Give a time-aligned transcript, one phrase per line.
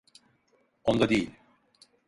[0.83, 1.29] Onda değil.